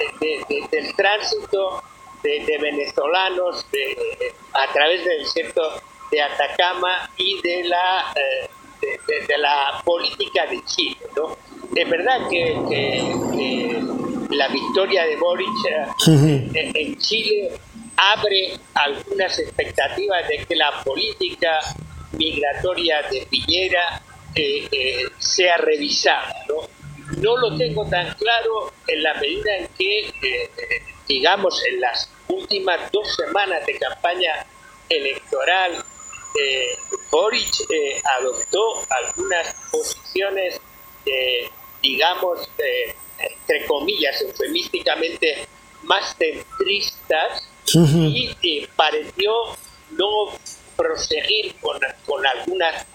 [0.70, 1.82] del tránsito
[2.22, 3.66] de, venezolanos
[4.52, 5.62] a través del desierto
[6.10, 10.96] de Atacama y de la, eh, de, la política de Chile.
[11.16, 11.36] ¿no?
[11.74, 13.82] Es verdad que,
[14.30, 15.48] la victoria de Boric
[16.06, 17.50] eh, en, Chile
[17.96, 21.58] abre algunas expectativas de que la política
[22.12, 24.02] migratoria de Piñera
[24.34, 26.44] eh, sea revisada.
[26.48, 26.78] ¿no?
[27.16, 30.50] no lo tengo tan claro en la medida en que, eh,
[31.08, 34.46] digamos, en las últimas dos semanas de campaña
[34.88, 35.84] electoral,
[36.38, 36.76] eh,
[37.10, 40.60] Boric eh, adoptó algunas posiciones,
[41.82, 42.50] digamos,
[43.18, 45.46] entre comillas, eufemísticamente
[45.84, 49.32] más centristas y pareció
[49.92, 50.38] no
[50.76, 52.86] proseguir con, con algunas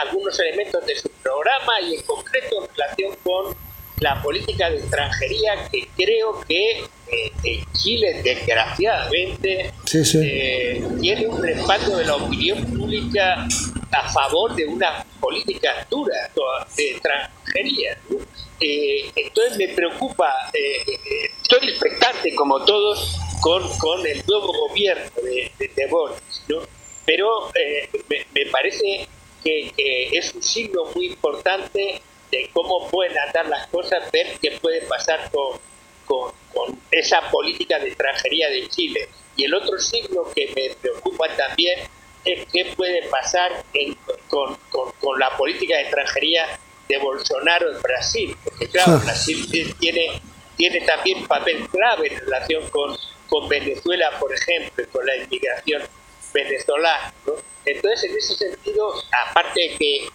[0.00, 3.56] algunos elementos de su programa y en concreto en relación con
[4.00, 12.04] la política de extranjería que creo que eh, Chile desgraciadamente eh, tiene un respaldo de
[12.04, 13.46] la opinión pública
[13.92, 16.30] a favor de una política dura
[16.76, 17.98] de extranjería.
[18.60, 20.32] Eh, entonces me preocupa,
[21.42, 26.58] estoy expectante como todos con, con el nuevo gobierno de, de, Boris, ¿no?
[27.06, 27.50] pero
[28.08, 29.08] me, me parece
[29.42, 29.72] que,
[30.12, 35.30] es un signo muy importante de cómo pueden andar las cosas, ver qué puede pasar
[35.30, 35.58] con,
[36.06, 36.32] con,
[36.90, 39.08] esa política de extranjería de Chile.
[39.36, 41.80] Y el otro signo que me preocupa también
[42.24, 43.64] es qué puede pasar
[44.28, 46.58] con, con, la política de extranjería
[46.88, 48.98] de Bolsonaro en Brasil, porque claro.
[48.98, 50.20] Brasil tiene,
[50.56, 52.96] tiene también papel clave en relación con,
[53.28, 55.82] con Venezuela, por ejemplo, con la inmigración
[56.32, 57.12] venezolana.
[57.26, 57.34] ¿no?
[57.64, 58.94] Entonces, en ese sentido,
[59.28, 60.08] aparte de que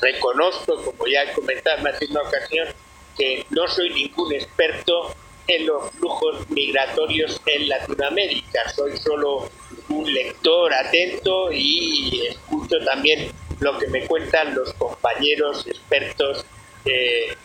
[0.00, 2.68] reconozco, como ya he comentado más de una ocasión,
[3.16, 5.14] que no soy ningún experto
[5.48, 9.50] en los flujos migratorios en Latinoamérica, soy solo
[9.88, 16.44] un lector atento y escucho también lo que me cuentan los compañeros expertos
[16.84, 17.36] de,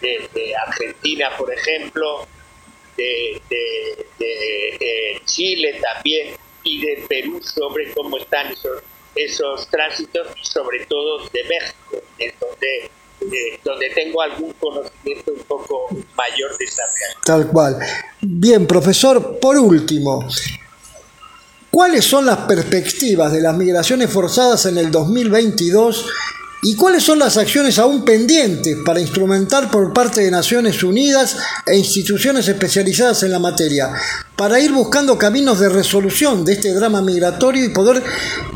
[0.67, 2.27] Argentina, por ejemplo,
[2.97, 8.83] de, de, Chile también y de Perú sobre cómo están esos
[9.15, 12.05] esos tránsitos, sobre todo de México,
[12.39, 12.91] donde,
[13.37, 17.21] eh, donde tengo algún conocimiento un poco mayor de esa realidad.
[17.25, 17.79] Tal cual.
[18.21, 20.27] Bien, profesor, por último,
[21.69, 26.05] ¿cuáles son las perspectivas de las migraciones forzadas en el 2022
[26.65, 31.35] ¿Y cuáles son las acciones aún pendientes para instrumentar por parte de Naciones Unidas
[31.65, 33.91] e instituciones especializadas en la materia,
[34.37, 38.01] para ir buscando caminos de resolución de este drama migratorio y poder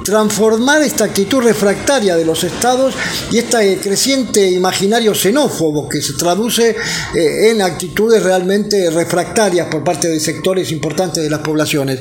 [0.06, 2.96] transformar esta actitud refractaria de los estados
[3.30, 6.78] y este creciente imaginario xenófobo que se traduce
[7.14, 12.00] eh, en actitudes realmente refractarias por parte de sectores importantes de las poblaciones?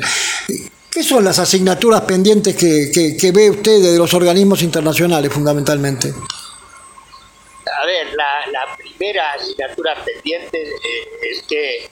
[0.96, 6.08] ¿Qué son las asignaturas pendientes que, ve usted de los organismos internacionales fundamentalmente?
[6.08, 11.90] A ver, la, primera asignatura pendiente eh, es que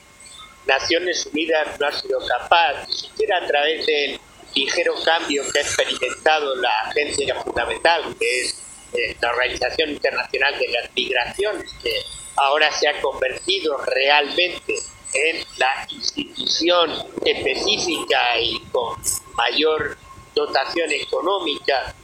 [0.66, 4.18] Naciones Unidas no ha sido capaz, ni siquiera a través del
[4.54, 8.54] ligero cambio que ha experimentado la agencia fundamental, que es
[8.94, 11.92] eh, la Organización Internacional de las Migraciones, que
[12.36, 14.76] ahora se ha convertido realmente
[15.14, 16.90] en la institución
[17.24, 19.00] específica y con
[19.36, 19.96] mayor
[20.34, 21.94] dotación económica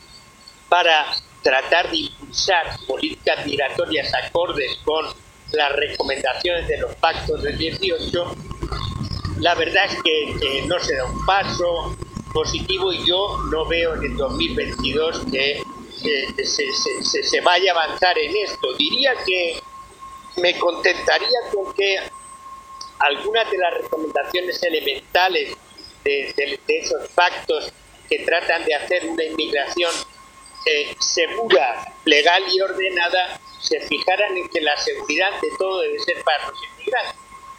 [0.69, 5.07] para tratar de impulsar políticas migratorias acordes con
[5.53, 8.37] las recomendaciones de los pactos del 18,
[9.39, 11.97] la verdad es que, no se da un paso
[12.33, 15.61] positivo y yo no veo en el 2022 que
[16.45, 18.75] se, se vaya a avanzar en esto.
[18.75, 19.61] Diría que
[20.37, 21.97] me contentaría con que
[23.01, 25.57] algunas de las recomendaciones elementales
[26.05, 27.73] de, esos pactos
[28.09, 29.91] que tratan de hacer una inmigración
[30.67, 36.23] eh, segura, legal y ordenada, se fijaran en que la seguridad de todo debe ser
[36.25, 37.17] para los inmigrantes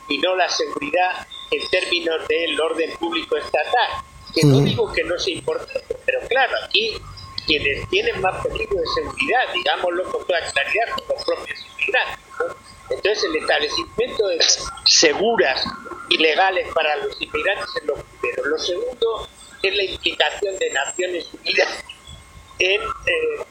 [0.10, 4.04] y no la seguridad en términos del orden público estatal.
[4.34, 6.96] Que no digo que no sea importante, pero claro, aquí
[7.46, 12.20] quienes tienen más peligro de seguridad, digámoslo con toda claridad, son los propios inmigrantes.
[12.92, 14.40] Entonces el establecimiento de
[14.86, 15.64] seguras
[16.10, 18.46] y legales para los inmigrantes es lo primero.
[18.46, 19.30] Lo segundo
[19.64, 21.84] es la implicación de Naciones Unidas
[22.60, 23.46] en eh,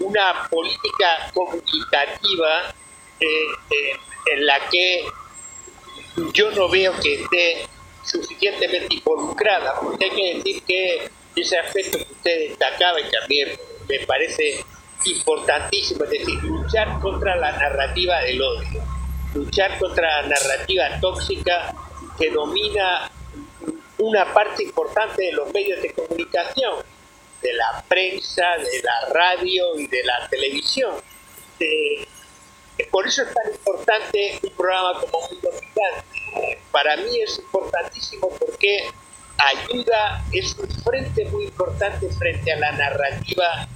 [0.00, 2.74] una política comunicativa
[3.20, 3.26] eh,
[3.70, 3.96] eh,
[4.32, 5.04] en la que
[6.32, 7.66] yo no veo que esté
[8.04, 13.44] suficientemente involucrada, porque hay que decir que ese aspecto que usted destacaba y mí
[13.88, 14.64] me parece
[15.04, 18.82] importantísimo, es decir, luchar contra la narrativa del odio,
[19.34, 21.74] luchar contra la narrativa tóxica
[22.18, 23.10] que domina
[23.98, 26.76] una parte importante de los medios de comunicación,
[27.42, 30.94] de la prensa, de la radio y de la televisión.
[32.90, 36.58] por eso es tan importante un programa como Mundo Gigante.
[36.70, 38.88] Para mí es importantísimo porque
[39.38, 43.68] ayuda, es un frente muy importante frente a la narrativa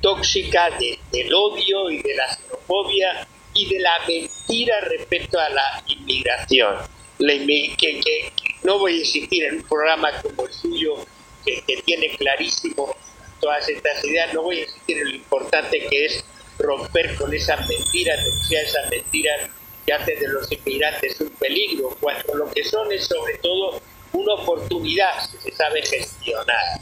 [0.00, 0.70] tóxica
[1.12, 6.76] del odio y de la xenofobia y de la mentira respecto a la inmigración.
[7.18, 8.32] que,
[8.62, 10.96] no voy a insistir en un programa como el suyo,
[11.44, 12.94] que, tiene clarísimo
[13.40, 16.24] todas estas ideas, no voy a insistir en lo importante que es
[16.58, 19.50] romper con esas mentiras, denunciar esas mentiras
[19.84, 23.80] que hacen de los inmigrantes un peligro, cuando lo que son es sobre todo
[24.12, 26.80] una oportunidad que se sabe gestionar.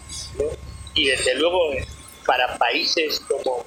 [0.95, 1.73] Y desde luego
[2.27, 3.65] para países como,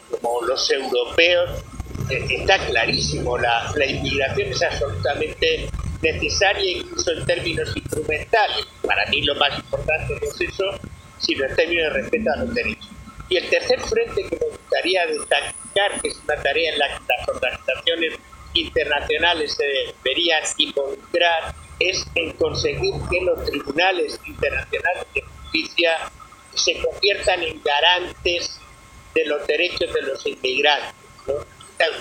[0.47, 1.63] los europeos
[2.09, 5.69] eh, está clarísimo, la, la inmigración es absolutamente
[6.01, 8.65] necesaria incluso en términos instrumentales.
[8.85, 10.65] Para mí lo más importante no es eso,
[11.19, 12.89] sino en términos de respeto a los derechos.
[13.29, 17.03] Y el tercer frente que me gustaría destacar, que es una tarea en la que
[17.09, 18.13] las organizaciones
[18.53, 25.91] internacionales se deberían involucrar, es en conseguir que los tribunales internacionales de justicia
[26.57, 28.59] se conviertan en garantes
[29.13, 30.93] de los derechos de los inmigrantes.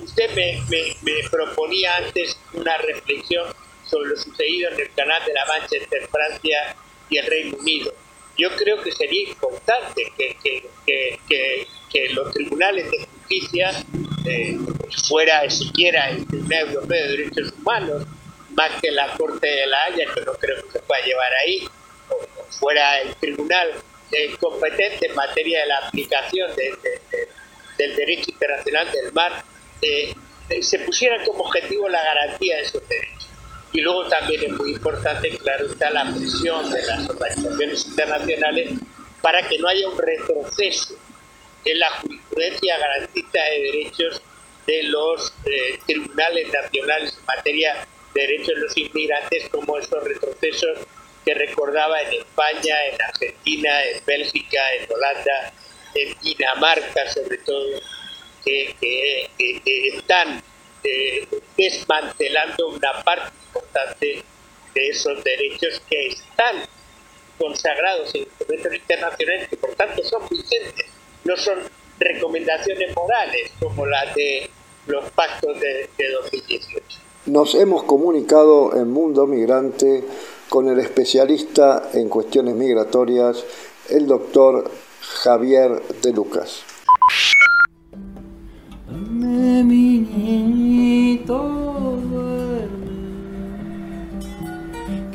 [0.03, 3.53] Usted me, proponía antes una reflexión
[3.87, 6.77] sobre lo sucedido en el canal de la Mancha entre Francia
[7.11, 7.93] y el Reino Unido.
[8.39, 13.85] Yo creo que sería importante que los tribunales de justicia,
[14.27, 14.59] eh,
[15.09, 18.07] fuera siquiera el Tribunal Europeo de Derechos Humanos,
[18.55, 21.69] más que la Corte de la Haya, que no creo que se pueda llevar ahí,
[22.09, 23.71] o, fuera el Tribunal
[24.41, 29.45] competente en materia de la aplicación del derecho internacional del mar,
[29.83, 30.15] eh,
[30.61, 33.29] se pusiera como objetivo la garantía de esos derechos.
[33.73, 38.71] Y luego también es muy importante, claro, está la presión de las organizaciones internacionales
[39.21, 40.95] para que no haya un retroceso
[41.65, 44.23] en la jurisprudencia garantista de derechos
[44.67, 50.79] de los eh, tribunales nacionales en materia de derechos de los inmigrantes, como esos retrocesos
[51.27, 55.53] que recordaba en España, en Argentina, en Bélgica, en Holanda,
[55.93, 57.81] en Dinamarca sobre todo,
[58.45, 59.29] que,
[59.93, 60.41] están
[60.85, 64.23] eh, desmantelando una parte importante
[64.73, 66.63] de esos derechos que están
[67.39, 70.87] consagrados en instrumentos internacionales que por tanto son vigentes,
[71.25, 71.59] no son
[71.99, 74.49] recomendaciones morales como las de
[74.87, 77.01] los pactos de, de 2018.
[77.27, 80.05] Nos hemos comunicado en Mundo Migrante
[80.49, 83.45] con el especialista en cuestiones migratorias,
[83.89, 84.71] el doctor
[85.01, 86.63] Javier de Lucas.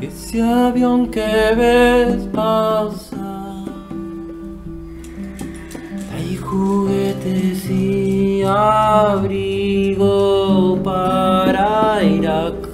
[0.01, 3.65] que ese avión que ves pasar
[6.11, 10.09] hay juguetes y abrigo
[10.83, 12.70] para Irak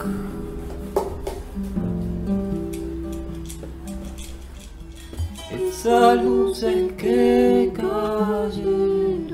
[5.87, 9.31] esas luces que cayeron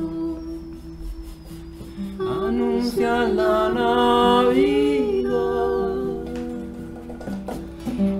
[2.19, 5.33] anuncian la Navidad.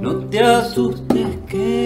[0.02, 1.83] No te asustes que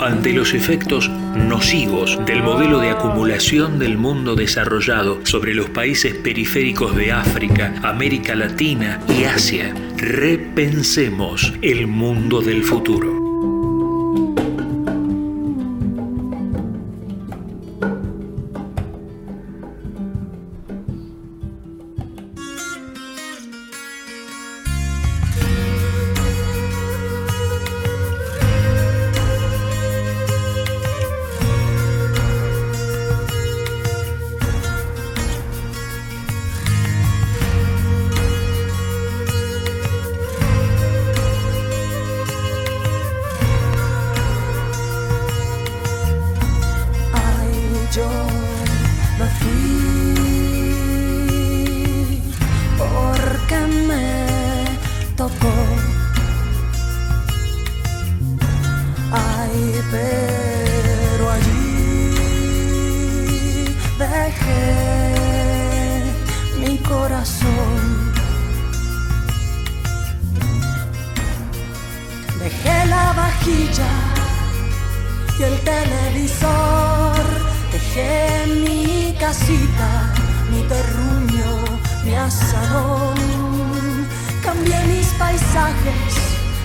[0.00, 6.96] ante los efectos nocivos del modelo de acumulación del mundo desarrollado sobre los países periféricos
[6.96, 13.19] de África, América Latina y Asia, repensemos el mundo del futuro.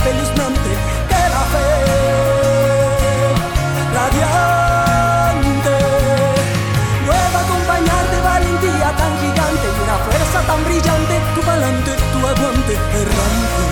[0.00, 0.70] espeluznante.
[1.10, 1.68] Que la fe
[3.96, 5.76] radiante
[7.10, 11.14] a acompañar de valentía tan gigante y una fuerza tan brillante.
[11.34, 13.64] Tu valente, tu aguante errante.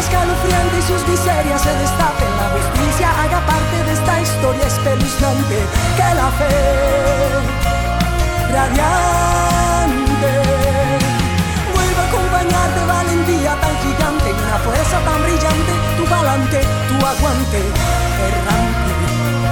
[0.00, 2.30] escalofriante y sus miserias se destapen.
[2.40, 5.58] La justicia haga parte de esta historia espeluznante.
[5.96, 6.52] Que la fe
[8.52, 9.83] radiante
[14.64, 15.72] fuerza tan brillante.
[15.96, 17.60] Tu balante, tu aguante
[18.26, 19.43] errante.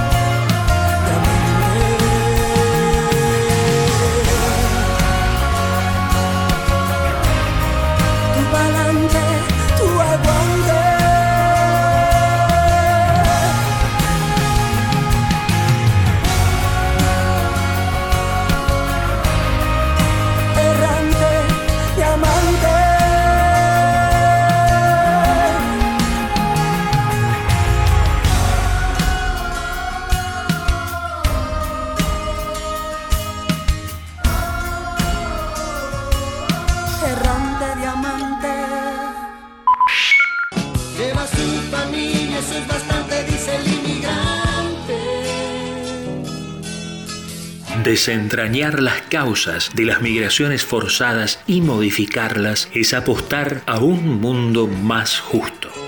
[47.93, 55.19] Desentrañar las causas de las migraciones forzadas y modificarlas es apostar a un mundo más
[55.19, 55.82] justo.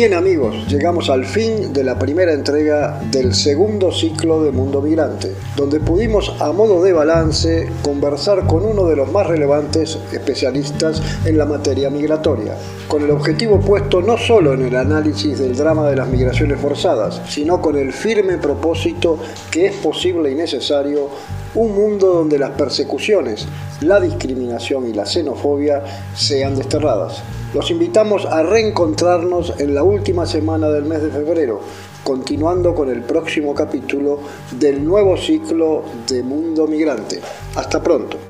[0.00, 5.34] Bien amigos, llegamos al fin de la primera entrega del segundo ciclo de Mundo Migrante,
[5.56, 11.36] donde pudimos a modo de balance conversar con uno de los más relevantes especialistas en
[11.36, 12.56] la materia migratoria,
[12.88, 17.20] con el objetivo puesto no solo en el análisis del drama de las migraciones forzadas,
[17.28, 19.18] sino con el firme propósito
[19.50, 21.10] que es posible y necesario
[21.54, 23.46] un mundo donde las persecuciones,
[23.82, 25.82] la discriminación y la xenofobia
[26.14, 27.22] sean desterradas.
[27.52, 31.60] Los invitamos a reencontrarnos en la última semana del mes de febrero,
[32.04, 34.20] continuando con el próximo capítulo
[34.52, 37.20] del nuevo ciclo de Mundo Migrante.
[37.56, 38.29] Hasta pronto.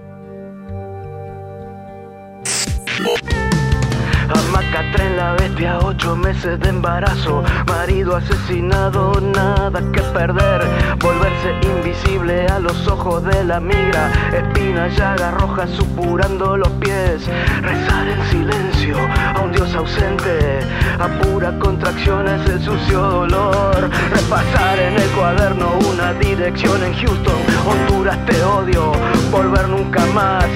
[4.33, 10.63] Amacatren la bestia, ocho meses de embarazo, marido asesinado, nada que perder,
[10.99, 17.27] volverse invisible a los ojos de la migra, espina, llaga roja supurando los pies,
[17.61, 18.97] rezar en silencio
[19.35, 20.61] a un dios ausente,
[20.99, 27.41] a pura contracción es el sucio dolor, repasar en el cuaderno una dirección en Houston,
[27.67, 28.93] Honduras te odio,
[29.33, 30.47] volver nunca más,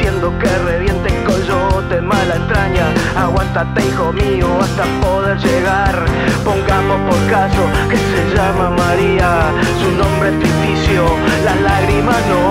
[0.00, 6.04] maldiciendo que reviente coyote, mala entraña, aguántate hijo mío hasta poder llegar,
[6.44, 11.04] pongamos por caso que se llama María, su nombre es ficticio,
[11.44, 12.50] las lágrimas no,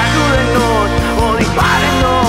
[0.00, 0.88] ayúdenos
[1.22, 2.19] o dispárenos,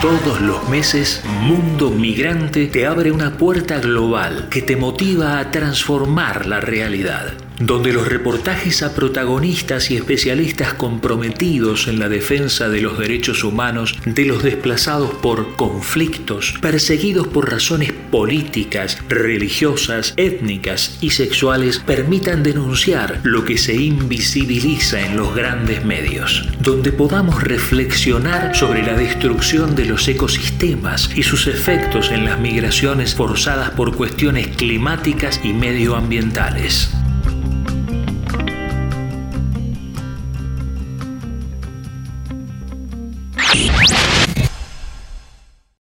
[0.00, 6.46] Todos los meses, Mundo Migrante te abre una puerta global que te motiva a transformar
[6.46, 12.98] la realidad, donde los reportajes a protagonistas y especialistas comprometidos en la defensa de los
[12.98, 21.78] derechos humanos de los desplazados por conflictos, perseguidos por razones políticas, religiosas, étnicas y sexuales,
[21.78, 28.94] permitan denunciar lo que se invisibiliza en los grandes medios, donde podamos reflexionar sobre la
[28.94, 35.52] destrucción de los ecosistemas y sus efectos en las migraciones forzadas por cuestiones climáticas y
[35.52, 36.90] medioambientales.
[43.66, 43.97] Bye.